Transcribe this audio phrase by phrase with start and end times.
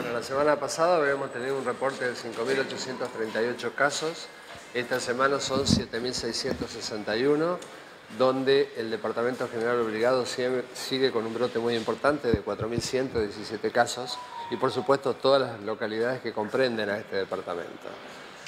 [0.00, 4.28] Bueno, la semana pasada habíamos tenido un reporte de 5.838 casos.
[4.72, 7.56] Esta semana son 7.661,
[8.16, 14.16] donde el Departamento General Obligado sigue con un brote muy importante de 4.117 casos
[14.52, 17.88] y por supuesto todas las localidades que comprenden a este departamento.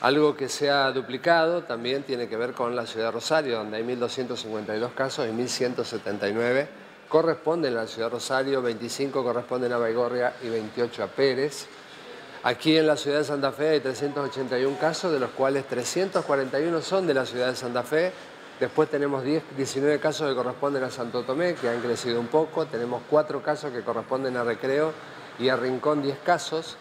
[0.00, 3.78] Algo que se ha duplicado también tiene que ver con la ciudad de Rosario, donde
[3.78, 6.68] hay 1.252 casos y 1.179
[7.12, 11.66] corresponden a la ciudad de Rosario, 25 corresponden a Baigorria y 28 a Pérez.
[12.42, 17.06] Aquí en la ciudad de Santa Fe hay 381 casos, de los cuales 341 son
[17.06, 18.12] de la ciudad de Santa Fe.
[18.58, 22.64] Después tenemos 10, 19 casos que corresponden a Santo Tomé, que han crecido un poco.
[22.64, 24.92] Tenemos 4 casos que corresponden a Recreo
[25.38, 26.78] y a Rincón 10 casos.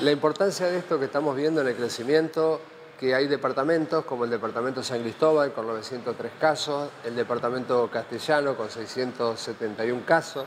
[0.00, 2.60] La importancia de esto que estamos viendo en el crecimiento
[3.00, 8.70] que hay departamentos como el departamento San Cristóbal con 903 casos, el departamento Castellano con
[8.70, 10.44] 671 casos,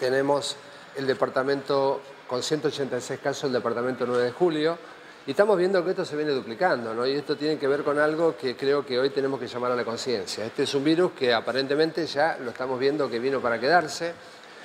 [0.00, 0.56] tenemos
[0.96, 4.78] el departamento con 186 casos, el departamento 9 de julio,
[5.26, 7.06] y estamos viendo que esto se viene duplicando, ¿no?
[7.06, 9.76] y esto tiene que ver con algo que creo que hoy tenemos que llamar a
[9.76, 10.46] la conciencia.
[10.46, 14.14] Este es un virus que aparentemente ya lo estamos viendo que vino para quedarse.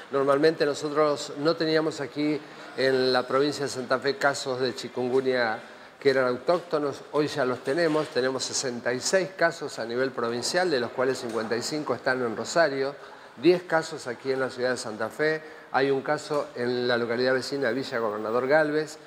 [0.09, 2.39] Normalmente nosotros no teníamos aquí
[2.77, 5.59] en la provincia de Santa Fe casos de chikungunya
[6.03, 10.91] que eran autóctonos, hoy ya los tenemos, tenemos 66 casos a nivel provincial, de los
[10.91, 12.93] cuales 55 están en Rosario,
[13.41, 17.33] 10 casos aquí en la ciudad de Santa Fe, hay un caso en la localidad
[17.33, 18.97] vecina de Villa Gobernador Galvez,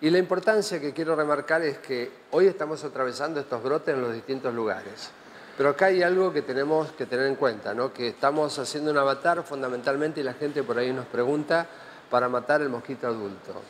[0.00, 4.12] y la importancia que quiero remarcar es que hoy estamos atravesando estos brotes en los
[4.12, 5.12] distintos lugares.
[5.56, 7.92] Pero acá hay algo que tenemos que tener en cuenta, ¿no?
[7.92, 11.68] que estamos haciendo un avatar fundamentalmente y la gente por ahí nos pregunta
[12.10, 13.62] para matar el mosquito adulto.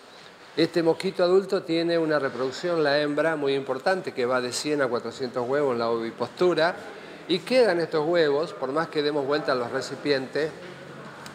[0.56, 4.86] Este mosquito adulto tiene una reproducción, la hembra, muy importante, que va de 100 a
[4.86, 6.74] 400 huevos en la ovipostura,
[7.26, 10.50] y quedan estos huevos, por más que demos vuelta a los recipientes,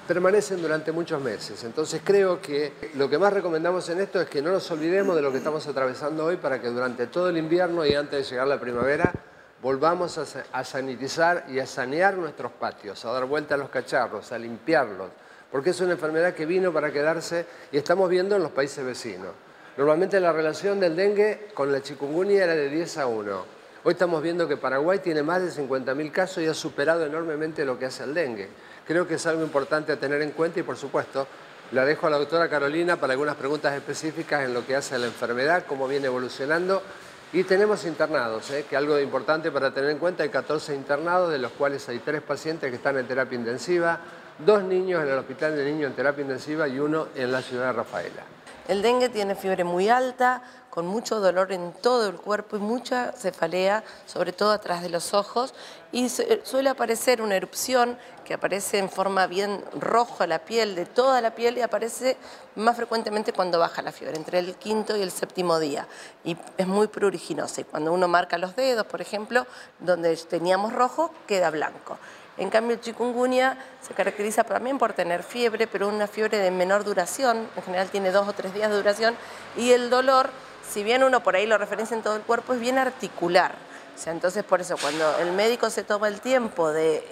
[0.08, 1.64] permanecen durante muchos meses.
[1.64, 5.24] Entonces creo que lo que más recomendamos en esto es que no nos olvidemos de
[5.24, 8.48] lo que estamos atravesando hoy para que durante todo el invierno y antes de llegar
[8.48, 9.12] la primavera
[9.62, 14.38] volvamos a, sanitizar y a sanear nuestros patios, a dar vuelta a los cacharros, a
[14.38, 15.10] limpiarlos,
[15.52, 19.32] porque es una enfermedad que vino para quedarse y estamos viendo en los países vecinos.
[19.78, 23.58] Normalmente la relación del dengue con la chikungunya era de 10 a 1.
[23.84, 27.78] Hoy estamos viendo que Paraguay tiene más de 50.000 casos y ha superado enormemente lo
[27.78, 28.50] que hace el dengue.
[28.86, 31.28] Creo que es algo importante a tener en cuenta y por supuesto
[31.72, 34.98] la dejo a la doctora Carolina para algunas preguntas específicas en lo que hace a
[34.98, 36.82] la enfermedad, cómo viene evolucionando.
[37.34, 38.66] Y tenemos internados, ¿eh?
[38.70, 42.22] que algo importante para tener en cuenta, hay 14 internados, de los cuales hay 3
[42.22, 44.00] pacientes que están en terapia intensiva,
[44.40, 47.68] dos niños en el Hospital de Niños en Terapia Intensiva y uno en la ciudad
[47.68, 48.24] de Rafaela.
[48.68, 53.14] El dengue tiene fiebre muy alta, con mucho dolor en todo el cuerpo y mucha
[53.14, 55.56] cefalea, sobre todo atrás de los ojos,
[55.94, 61.22] y suele aparecer una erupción que aparece en forma bien roja la piel, de toda
[61.22, 62.18] la piel, y aparece
[62.56, 65.88] más frecuentemente cuando baja la fiebre, entre el quinto y el séptimo día,
[66.26, 69.48] y es muy pruriginosa, y cuando uno marca los dedos, por ejemplo,
[69.80, 71.98] donde teníamos rojo, queda blanco.
[72.38, 76.84] En cambio, el chikungunya se caracteriza también por tener fiebre, pero una fiebre de menor
[76.84, 79.16] duración, en general tiene dos o tres días de duración,
[79.56, 80.30] y el dolor,
[80.70, 83.56] si bien uno por ahí lo referencia en todo el cuerpo, es bien articular.
[83.98, 87.04] O sea, entonces por eso cuando el médico se toma el tiempo de,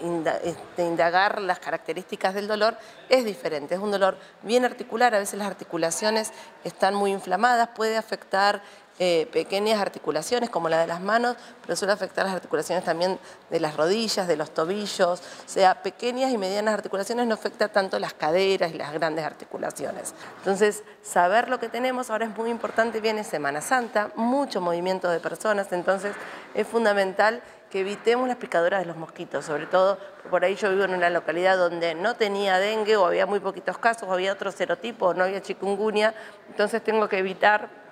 [0.77, 2.77] indagar las características del dolor,
[3.09, 6.31] es diferente, es un dolor bien articular, a veces las articulaciones
[6.63, 8.61] están muy inflamadas, puede afectar
[8.97, 13.19] eh, pequeñas articulaciones como la de las manos, pero suele afectar las articulaciones también
[13.49, 17.99] de las rodillas, de los tobillos, o sea, pequeñas y medianas articulaciones no afecta tanto
[17.99, 20.13] las caderas y las grandes articulaciones.
[20.37, 25.19] Entonces, saber lo que tenemos ahora es muy importante, viene Semana Santa, mucho movimiento de
[25.19, 26.15] personas, entonces
[26.53, 29.97] es fundamental que evitemos las picaduras de los mosquitos, sobre todo
[30.29, 33.77] por ahí yo vivo en una localidad donde no tenía dengue o había muy poquitos
[33.77, 36.13] casos, o había otro serotipo, o no había chikungunya,
[36.47, 37.84] entonces tengo que evitar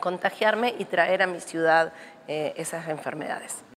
[0.00, 1.92] contagiarme y traer a mi ciudad
[2.26, 3.62] eh, esas enfermedades.